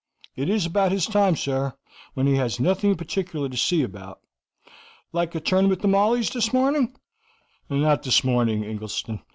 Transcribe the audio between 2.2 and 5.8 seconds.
he has nothing in particular to see about. Like a turn